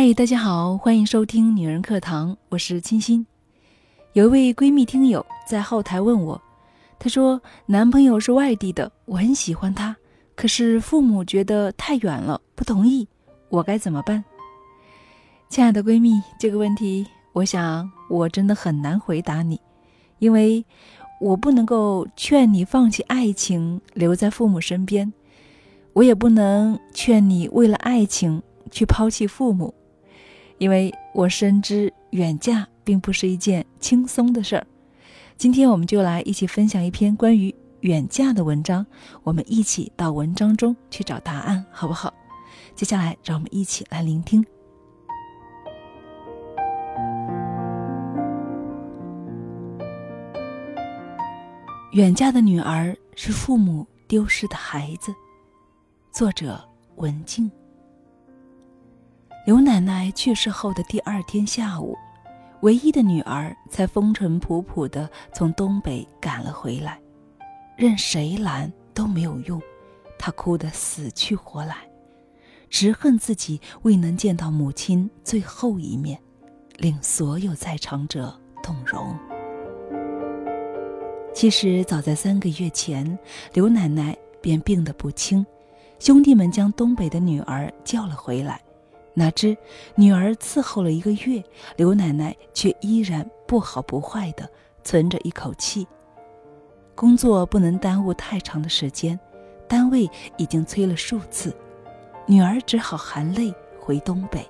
[0.00, 3.26] 嗨，大家好，欢迎收听女人课堂，我是清新。
[4.12, 6.40] 有一位闺蜜听友在后台问我，
[7.00, 9.96] 她说男朋友是外地的，我很喜欢他，
[10.36, 13.08] 可是父母觉得太远了，不同意，
[13.48, 14.24] 我该怎么办？
[15.48, 19.60] 亲爱的闺蜜，这个问题，我想我真的很难回答你，
[20.20, 20.64] 因为
[21.20, 25.12] 我不能够劝你放弃爱情，留在父母身边，
[25.92, 28.40] 我也不能劝你为了爱情
[28.70, 29.74] 去抛弃父母。
[30.58, 34.66] 因为我深知远嫁并不是一件轻松的事儿，
[35.36, 38.84] 今天我们就来一起分享一篇关于远嫁的文章，
[39.22, 42.12] 我们一起到文章中去找答案，好不好？
[42.74, 44.44] 接下来让我们一起来聆听。
[51.92, 55.14] 远嫁的女儿是父母丢失的孩子，
[56.12, 56.62] 作者
[56.96, 57.50] 文静。
[59.48, 61.96] 刘奶奶去世后的第二天下午，
[62.60, 67.00] 唯一的女儿才风尘仆仆地从东北赶了回来，
[67.74, 69.58] 任谁拦都没有用，
[70.18, 71.76] 她哭得死去活来，
[72.68, 76.20] 直恨自己未能见到母亲最后一面，
[76.76, 79.16] 令所有在场者动容。
[81.32, 83.18] 其实早在三个月前，
[83.54, 85.46] 刘奶奶便病得不轻，
[85.98, 88.60] 兄弟们将东北的女儿叫了回来。
[89.18, 89.56] 哪知
[89.96, 91.42] 女儿伺候了一个月，
[91.76, 94.48] 刘奶奶却依然不好不坏的
[94.84, 95.84] 存着一口气。
[96.94, 99.18] 工作不能耽误太长的时间，
[99.68, 101.52] 单位已经催了数次，
[102.26, 104.48] 女儿只好含泪回东北。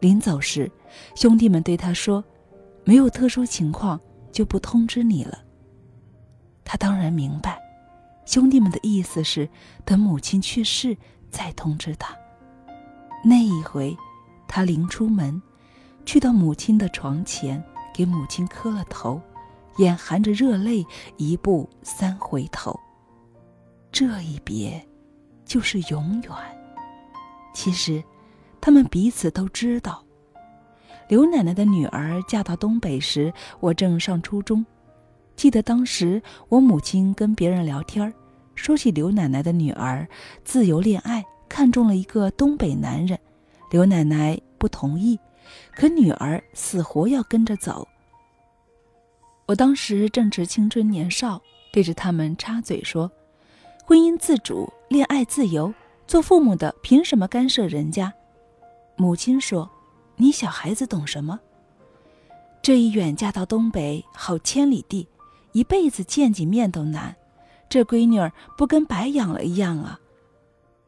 [0.00, 0.70] 临走时，
[1.14, 2.24] 兄弟们对她说
[2.84, 4.00] ：“没有特殊情况
[4.32, 5.38] 就不通知你了。”
[6.64, 7.60] 她当然明白，
[8.24, 9.46] 兄弟们的意思是
[9.84, 10.96] 等母亲去世
[11.30, 12.16] 再通知她。
[13.26, 13.96] 那一回，
[14.46, 15.40] 他临出门，
[16.04, 17.62] 去到母亲的床前，
[17.94, 19.18] 给母亲磕了头，
[19.78, 20.86] 眼含着热泪，
[21.16, 22.78] 一步三回头。
[23.90, 24.86] 这一别，
[25.46, 26.30] 就是永远。
[27.54, 28.04] 其实，
[28.60, 30.04] 他们彼此都知道。
[31.08, 34.64] 刘奶奶的女儿嫁到东北时，我正上初中。
[35.34, 38.12] 记得当时，我母亲跟别人聊天
[38.54, 40.06] 说起刘奶奶的女儿
[40.44, 41.24] 自由恋爱。
[41.54, 43.16] 看中了一个东北男人，
[43.70, 45.16] 刘奶奶不同意，
[45.76, 47.86] 可女儿死活要跟着走。
[49.46, 51.40] 我当时正值青春年少，
[51.72, 53.08] 对着他们插嘴说
[53.86, 55.72] ：“婚姻自主，恋爱自由，
[56.08, 58.12] 做父母的凭什么干涉人家？”
[58.98, 59.70] 母亲说
[60.18, 61.38] ：“你小孩子懂什么？
[62.62, 65.06] 这一远嫁到东北，好千里地，
[65.52, 67.14] 一辈子见几面都难，
[67.68, 70.00] 这闺女儿不跟白养了一样啊！”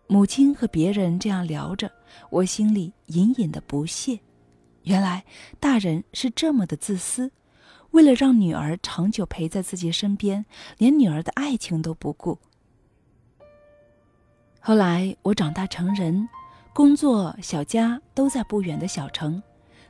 [0.08, 1.90] 母亲和别人这样聊着，
[2.30, 4.18] 我心里隐隐的不屑。
[4.82, 5.24] 原来
[5.58, 7.32] 大人是这么的自私，
[7.90, 10.46] 为了让女儿长久陪在自己身边，
[10.78, 12.38] 连女儿的爱情都不顾。
[14.60, 16.28] 后来我长大成人，
[16.72, 19.42] 工作、小家都在不远的小城，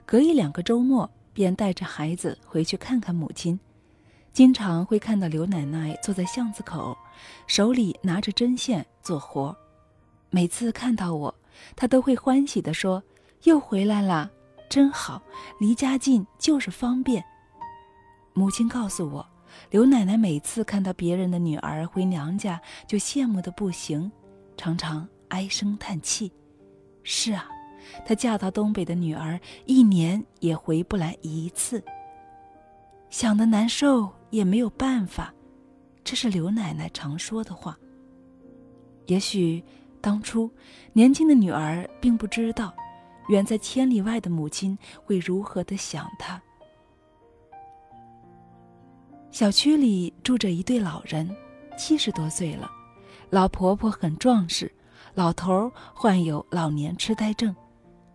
[0.07, 3.59] 隔一两个周末便带着孩子回去看看母亲。
[4.33, 6.97] 经常会看到刘奶奶坐在巷子口，
[7.47, 9.55] 手里拿着针线做活。
[10.31, 11.35] 每次看到我，
[11.75, 13.03] 他都会欢喜地说
[13.45, 14.31] ：“又回来了，
[14.69, 15.23] 真好，
[15.59, 17.25] 离家近就是方便。”
[18.35, 19.27] 母亲告诉我，
[19.71, 24.11] 刘奶奶每次看到别人的女儿回娘家，就羡慕的不行，
[24.57, 26.31] 常常唉声叹气。
[27.03, 27.49] 是啊，
[28.05, 31.83] 她嫁到东北的女儿一年也回不来一次。
[33.09, 35.33] 想的难受也没有办法，
[36.05, 37.79] 这是刘奶奶常说的话。
[39.07, 39.65] 也许。
[40.07, 40.49] 当初，
[40.93, 42.73] 年轻的女儿并不知道，
[43.29, 46.41] 远在千里外的母亲会如何的想她。
[49.33, 51.29] 小区里住着一对老人，
[51.77, 52.71] 七十多岁了，
[53.31, 54.73] 老婆婆很壮实，
[55.15, 57.53] 老头患有老年痴呆症。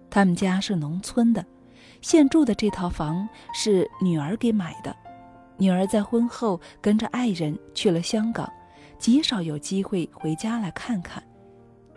[0.09, 1.45] 他们家是农村的，
[1.99, 4.95] 现住的这套房是女儿给买的。
[5.57, 8.49] 女儿在婚后跟着爱人去了香港，
[8.97, 11.21] 极少有机会回家来看看。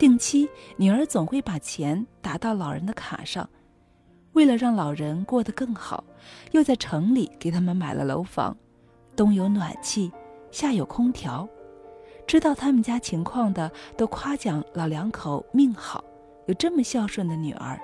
[0.05, 0.47] 定期，
[0.77, 3.49] 女儿总会把钱打到老人的卡上。
[4.35, 6.05] 为了让老人过得更好，
[6.51, 8.55] 又在城里给他们买了楼房，
[9.17, 10.13] 冬有暖气，
[10.51, 11.49] 夏有空调。
[12.27, 16.05] 知道他们家情况的都夸奖老两口命好，
[16.49, 17.81] 有这么孝顺的女儿。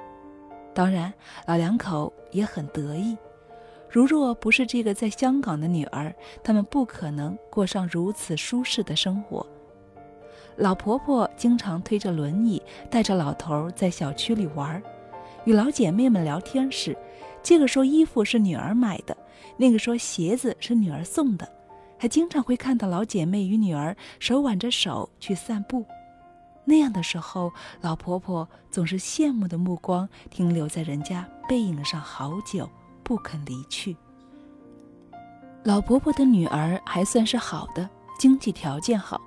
[0.75, 1.11] 当然，
[1.47, 3.17] 老两口也很得意。
[3.89, 6.15] 如若不是这个在香港的女儿，
[6.45, 9.47] 他们不可能过上如此舒适的生活。
[10.61, 14.81] 老婆婆经常推着轮椅带着老头在小区里玩，
[15.47, 16.95] 与老姐妹们聊天时，
[17.43, 19.17] 这个说衣服是女儿买的，
[19.57, 21.51] 那个说鞋子是女儿送的，
[21.99, 25.83] 还经常会看到老姐妹与女儿手挽着手去散步。
[26.67, 32.69] 那样的时候，老婆婆总是羡慕的目光停留在人家背影上好久，
[33.03, 33.97] 不肯离去。
[35.65, 39.19] 老婆婆的女儿还算是好的，经济条件好，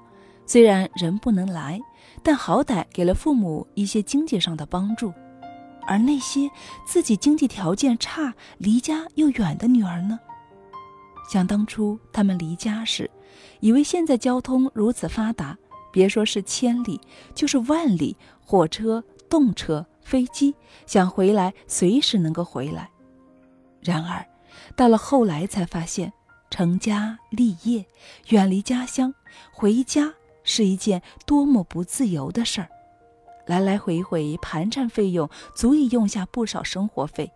[0.45, 1.79] 虽然人不能来，
[2.21, 5.13] 但好歹给了父母一些经济上的帮助。
[5.85, 6.49] 而那些
[6.85, 10.19] 自己经济条件差、离家又远的女儿呢？
[11.29, 13.09] 想当初他们离家时，
[13.59, 15.57] 以为现在交通如此发达。
[15.91, 16.99] 别说是千里，
[17.35, 20.55] 就是万里，火车、动车、飞机，
[20.87, 22.89] 想回来随时能够回来。
[23.79, 24.25] 然而，
[24.75, 26.11] 到了后来才发现，
[26.49, 27.85] 成家立业，
[28.29, 29.13] 远离家乡，
[29.51, 30.11] 回家
[30.43, 32.69] 是一件多么不自由的事儿。
[33.45, 37.31] 来来回回盘缠费用足以用下不少生活费。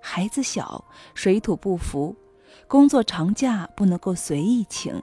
[0.00, 0.84] 孩子小，
[1.14, 2.14] 水土不服，
[2.68, 5.02] 工作长假不能够随意请。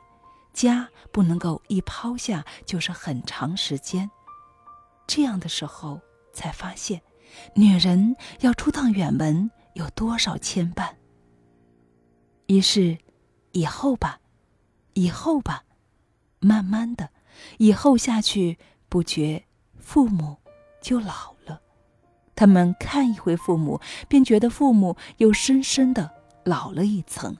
[0.54, 4.10] 家不能够一抛下就是很长时间，
[5.06, 6.00] 这样的时候
[6.32, 7.02] 才发现，
[7.54, 10.88] 女人要出趟远门有多少牵绊。
[12.48, 12.98] 于是，
[13.52, 14.22] 以后吧，
[14.94, 15.66] 以后吧，
[16.40, 17.10] 慢慢的，
[17.58, 18.58] 以后下去，
[18.90, 19.44] 不觉
[19.78, 20.38] 父母
[20.82, 21.62] 就老了。
[22.36, 26.12] 他们看一回父母，便觉得父母又深深的
[26.44, 27.36] 老了一层。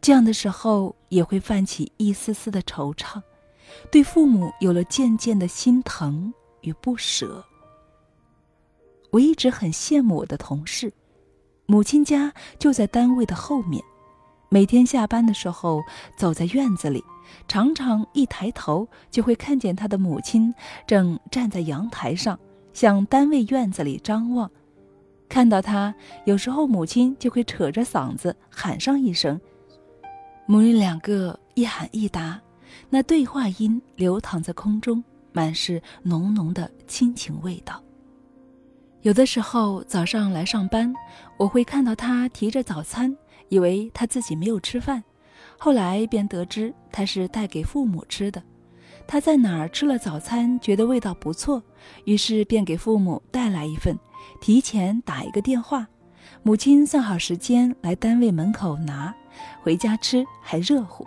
[0.00, 3.22] 这样的时候也会泛起一丝丝的惆怅，
[3.90, 7.44] 对父母有了渐渐的心疼与不舍。
[9.10, 10.92] 我一直很羡慕我的同事，
[11.64, 13.82] 母亲家就在单位的后面，
[14.50, 15.82] 每天下班的时候
[16.18, 17.02] 走在院子里，
[17.48, 20.54] 常常一抬头就会看见他的母亲
[20.86, 22.38] 正站在阳台上
[22.72, 24.50] 向单位院子里张望。
[25.28, 25.94] 看到他，
[26.24, 29.40] 有时候母亲就会扯着嗓子喊上一声。
[30.46, 32.40] 母女两个一喊一答，
[32.88, 35.02] 那对话音流淌在空中，
[35.32, 37.82] 满是浓浓的亲情味道。
[39.02, 40.94] 有的时候早上来上班，
[41.36, 43.16] 我会看到他提着早餐，
[43.48, 45.02] 以为他自己没有吃饭，
[45.58, 48.42] 后来便得知他是带给父母吃的。
[49.06, 51.62] 他在哪儿吃了早餐，觉得味道不错，
[52.04, 53.96] 于是便给父母带来一份，
[54.40, 55.86] 提前打一个电话。
[56.42, 59.14] 母亲算好时间来单位门口拿，
[59.62, 61.06] 回家吃还热乎。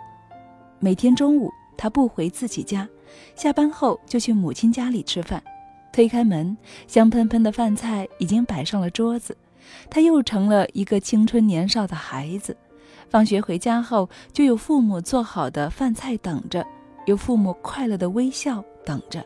[0.78, 2.88] 每天中午他不回自己家，
[3.34, 5.42] 下班后就去母亲家里吃饭。
[5.92, 6.56] 推开门，
[6.86, 9.36] 香喷喷的饭菜已经摆上了桌子，
[9.90, 12.56] 他又成了一个青春年少的孩子。
[13.10, 16.64] 放学回家后，就有父母做好的饭菜等着，
[17.06, 19.22] 有父母快乐的微笑等着。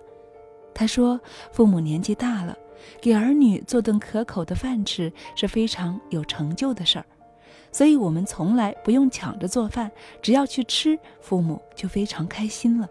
[0.75, 1.21] 他说
[1.53, 2.57] ：“父母年纪大了。”
[3.01, 7.05] 给儿女做顿可口的饭吃是非常有成就的事儿，
[7.73, 9.91] 所以我们从来不用抢着做饭，
[10.21, 12.87] 只要去吃，父母就非常开心了。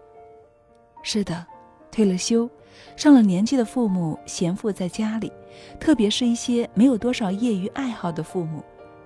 [1.02, 1.46] 是的，
[1.92, 2.50] 退了休、
[2.96, 5.30] 上了年纪的父母闲赋在家里，
[5.78, 8.64] 特别是一些没有多少业余爱好的父母，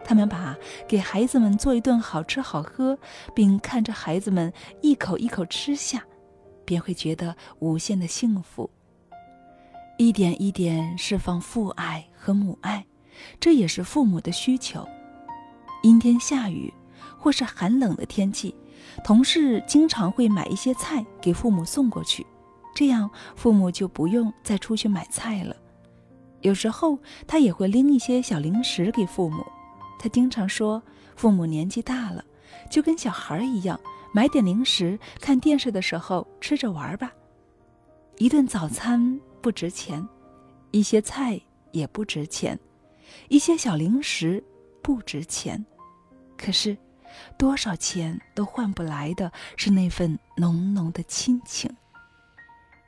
[0.08, 0.56] 他们把
[0.88, 2.98] 给孩子们做一顿好吃好喝，
[3.34, 4.50] 并看着孩子们
[4.80, 6.02] 一口一口吃下，
[6.64, 8.70] 便会觉得无限的幸福。
[9.98, 12.86] 一点一点释放父爱和母爱，
[13.38, 14.88] 这也是父母的需求。
[15.82, 16.72] 阴天下雨
[17.18, 18.54] 或是寒冷的天气，
[19.04, 22.26] 同事经常会买一些菜给父母送过去，
[22.74, 25.54] 这样父母就不用再出去买菜了。
[26.40, 29.44] 有时候他也会拎一些小零食给父母。
[29.98, 30.82] 他经常说，
[31.16, 32.24] 父母年纪大了，
[32.70, 33.78] 就跟小孩一样，
[34.12, 37.12] 买点零食，看电视的时候吃着玩吧。
[38.18, 39.20] 一顿早餐。
[39.40, 40.06] 不值钱，
[40.72, 41.40] 一些菜
[41.70, 42.58] 也不值钱，
[43.28, 44.42] 一些小零食
[44.82, 45.64] 不值钱，
[46.36, 46.76] 可是，
[47.38, 51.70] 多少钱都换不来的是那份浓浓的亲情。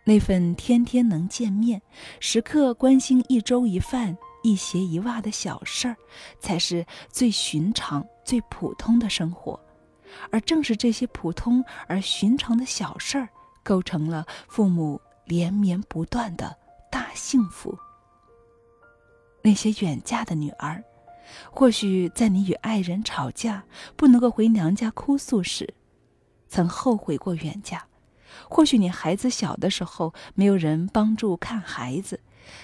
[0.05, 1.81] 那份天天能见面、
[2.19, 5.97] 时刻关心一粥一饭、一鞋一袜的小事儿，
[6.39, 9.59] 才是最寻常、最普通的生活。
[10.31, 13.29] 而正是这些普通而寻常的小事儿，
[13.63, 15.01] 构成了父母。
[15.27, 16.57] 连绵不断的
[16.91, 17.79] 大幸福。
[19.43, 20.83] 那些远嫁的女儿，
[21.53, 23.63] 或许在你与爱人吵架
[23.95, 25.73] 不能够回娘家哭诉时，
[26.49, 27.79] 曾后悔过远嫁；
[28.49, 32.19] 或许你孩子小的时候没有人帮助看孩子，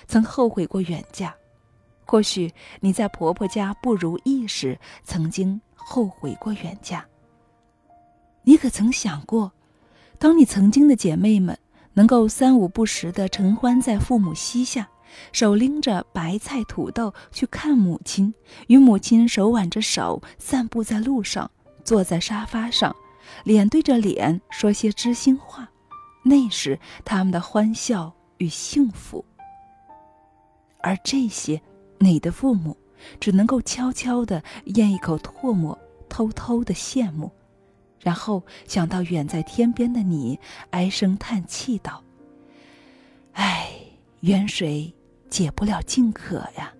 [0.09, 1.31] 曾后悔过远嫁；
[2.07, 7.05] 或许你在婆婆家不如意时，曾经后悔过远嫁。
[8.45, 9.53] 你可曾想过，
[10.19, 11.59] 当你曾经的姐妹们？
[11.95, 14.87] 能够三五不时的承欢在父母膝下，
[15.33, 18.35] 手拎着白菜土豆去看母亲，
[18.67, 21.51] 与母亲手挽着手散步在路上，
[21.85, 22.95] 坐在沙发上，
[23.45, 25.67] 脸对着脸说些知心话，
[26.23, 29.25] 那时他们的欢笑与幸福。
[30.83, 31.59] 而这些，
[31.99, 32.77] 你的父母
[33.21, 37.31] 只能够悄悄地咽一口唾沫，偷偷的羡慕，
[38.01, 40.39] 然后想到远在天边的你，
[40.71, 42.03] 唉声叹气道
[43.33, 43.71] ：“唉，
[44.21, 44.95] 远水
[45.29, 46.73] 解不了近渴呀。”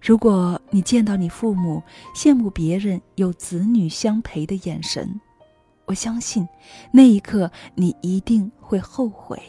[0.00, 1.80] 如果你见到你父母
[2.14, 5.20] 羡慕别人有子女相陪的眼神，
[5.84, 6.48] 我相信，
[6.92, 9.40] 那一刻你一定会后悔。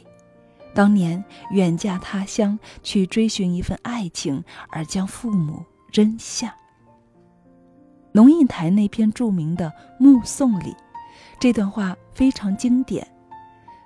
[0.74, 6.56] 当年远嫁他乡去追寻一份爱情，而将父母扔下。
[8.12, 9.68] 龙应台那篇著名的
[10.00, 10.76] 《目送》里，
[11.40, 13.08] 这段话非常经典。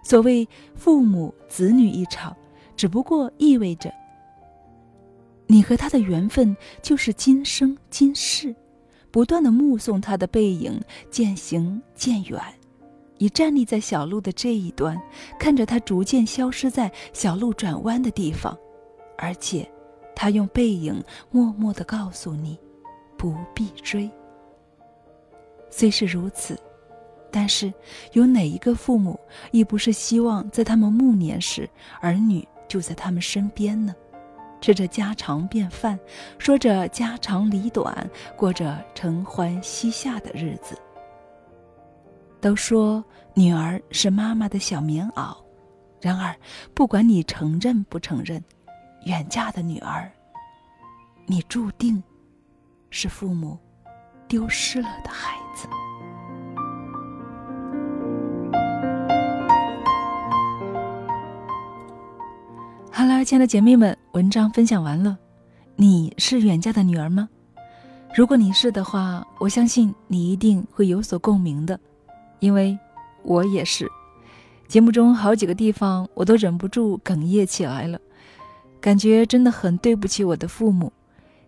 [0.03, 2.35] 所谓父母子女一场，
[2.75, 3.93] 只不过意味着
[5.47, 8.55] 你和他的缘分就是今生今世，
[9.11, 12.41] 不断的目送他的背影渐行渐远。
[13.17, 14.99] 你站立在小路的这一端，
[15.39, 18.57] 看着他逐渐消失在小路转弯的地方，
[19.17, 19.69] 而且，
[20.15, 22.59] 他用背影默默地告诉你，
[23.17, 24.09] 不必追。
[25.69, 26.57] 虽是如此，
[27.31, 27.73] 但是
[28.13, 29.19] 有哪一个父母
[29.51, 31.69] 亦不是希望在他们暮年时，
[31.99, 33.93] 儿女就在他们身边呢？
[34.59, 35.99] 吃着家常便饭，
[36.39, 40.75] 说着家长里短，过着承欢膝下的日子。
[42.39, 43.03] 都说
[43.33, 45.35] 女儿是妈妈的小棉袄，
[45.99, 46.35] 然而，
[46.73, 48.43] 不管你承认不承认，
[49.05, 50.11] 远嫁的女儿，
[51.25, 52.01] 你注定
[52.89, 53.57] 是父母
[54.27, 55.67] 丢失了的孩子。
[62.91, 65.17] 哈喽，亲爱的姐妹们，文章分享完了，
[65.75, 67.29] 你是远嫁的女儿吗？
[68.15, 71.79] 如果你是的话，我相信你一定会有所共鸣的。
[72.39, 72.77] 因为，
[73.23, 73.89] 我也是，
[74.67, 77.99] 节目中好几个地方我都忍不住哽咽起来了，
[78.79, 80.91] 感觉真的很对不起我的父母。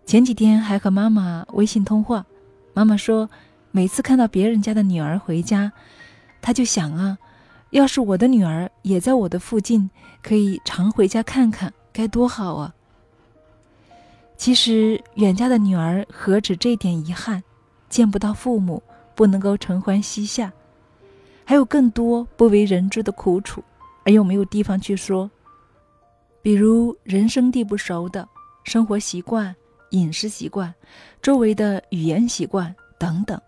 [0.06, 2.26] 前几天还和妈妈微信通话，
[2.74, 3.30] 妈妈说，
[3.70, 5.70] 每次看到别人家的女儿回家，
[6.42, 7.16] 她就想啊，
[7.70, 9.88] 要是我的女儿也在我的附近，
[10.22, 12.74] 可以常回家看看，该多好啊。
[14.36, 17.42] 其实远嫁的女儿何止这点遗憾，
[17.88, 18.82] 见不到父母，
[19.14, 20.52] 不能够承欢膝下。
[21.50, 23.60] 还有更多不为人知的苦楚，
[24.04, 25.28] 而又没有地方去说。
[26.42, 28.28] 比如人生地不熟的
[28.62, 29.52] 生活习惯、
[29.90, 30.72] 饮食习惯、
[31.20, 33.42] 周围的语言习惯等等，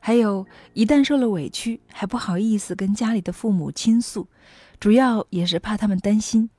[0.00, 4.26] 还有一旦受了委屈还不好意思跟家里的父母倾诉，
[4.80, 6.50] 主要也是怕他们担心。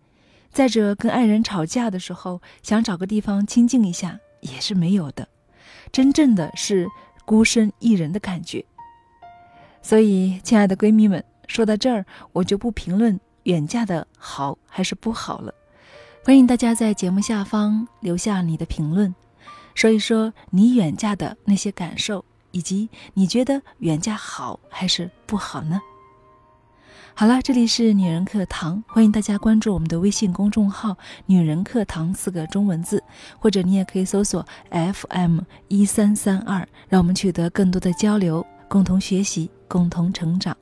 [0.53, 5.27] 再者，跟爱人吵架的时候，想找个地方清静一下也是没有的，
[5.91, 6.87] 真正的是
[7.25, 8.63] 孤身一人的感觉。
[9.87, 15.53] 所以，亲爱的闺蜜们，说到这儿，我就不评论远嫁的好还是不好了。
[16.25, 19.15] 欢迎大家在节目下方留下你的评论，
[19.73, 25.79] 说一说你远嫁的那些感受，以及你觉得远嫁好还是不好呢？
[27.13, 33.01] 好了，这里是女人课堂，欢迎大家关注我们的微信公众号“女人课堂”四个中文字，
[33.39, 35.39] 或者你也可以搜索 FM
[35.69, 39.49] 一三三二，让我们取得更多的交流，共同学习。
[39.67, 40.55] 共同成长，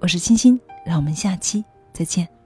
[0.00, 2.37] 我是欣欣，让我们下期再见。